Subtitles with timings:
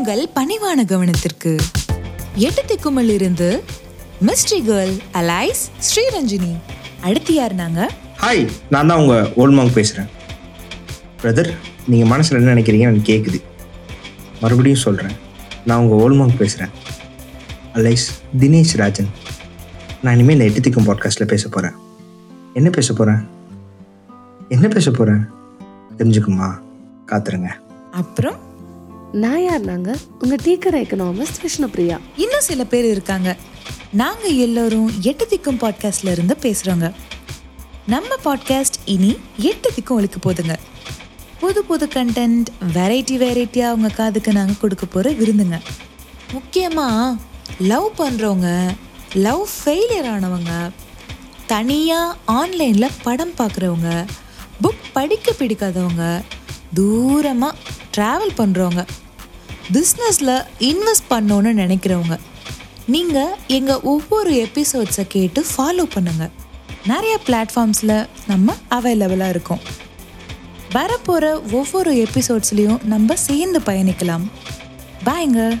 [0.00, 1.58] உங்கள் பணிவான கவனத்திற்கு
[2.34, 3.62] எட்டு திக்குமல் இருந்து
[4.26, 6.52] மிஸ்ட்ரி கேர்ள் அலைஸ் ஸ்ரீரஞ்சினி.
[7.00, 7.90] அடுத்து யார் நாங்க?
[8.20, 10.08] ஹாய் நான் தான் உங்கள் ஓல்மாங் பேசுகிறேன்
[11.22, 11.54] பிரதர்
[11.86, 13.40] நீங்கள் மனசில் என்ன நினைக்கிறீங்கன்னு எனக்கு கேட்குது
[14.40, 15.12] மறுபடியும் சொல்கிறேன்
[15.64, 16.72] நான் உங்கள் ஓல்மாங் பேசுகிறேன்
[17.74, 18.06] அலைஸ்
[18.38, 19.10] தினேஷ் ராஜன்.
[20.02, 21.78] நான் இனிமேல் இந்த எட்டு திக்கும் பாட்காஸ்ட்டில் பேச போகிறேன்
[22.54, 23.28] என்ன பேச போகிறேன்
[24.48, 25.30] என்ன பேச போகிறேன்
[25.98, 26.58] தெரிஞ்சுக்குமா?
[27.06, 27.50] காத்துருங்க.
[27.90, 28.48] அப்புறம்?
[29.12, 33.36] நான் யார் நாங்க உங்க டீக்கர் எக்கனாமிஸ்ட் விஷ்ணுபிரியா இன்னும் சில பேர் இருக்காங்க.
[33.92, 36.92] நாங்க எல்லோரும் எட்டு திக்கும் பாட்காஸ்ட்ல இருந்து பேசுறோங்க.
[37.86, 40.54] நம்ம பாட்காஸ்ட் இனி எட்டு திக்கும் ஒழிக்க போதுங்க.
[41.40, 45.60] புது புது கண்டென்ட் வெரைட்டி வெரைட்டியா உங்க காதுக்கு நாங்க கொடுக்க போற விருந்துங்க.
[46.32, 47.16] முக்கியமா
[47.60, 48.70] லவ் பண்றவங்க
[49.14, 50.70] லவ் ஃபெயிலியர் ஆனவங்க
[51.46, 54.06] தனியா ஆன்லைன்ல படம் பார்க்குறவங்க
[54.62, 56.22] புக் படிக்க பிடிக்காதவங்க
[56.74, 57.54] தூரமாக
[57.96, 58.82] ட்ராவல் பண்ணுறவங்க
[59.72, 62.18] பிஸ்னஸில் இன்வெஸ்ட் பண்ணோன்னு நினைக்கிறவங்க.
[62.86, 66.32] நீங்கள் எங்கள் ஒவ்வொரு எபிசோட்ஸை கேட்டு ஃபாலோ பண்ணுங்கள்
[66.86, 69.62] நிறைய பிளாட்ஃபார்ம்ஸில் நம்ம அவைலபிளாக இருக்கோம்.
[70.74, 74.24] வரப்போகிற ஒவ்வொரு எபிசோட்ஸ்லேயும் நம்ம சேர்ந்து பயணிக்கலாம்.
[75.04, 75.58] பாய்ங்க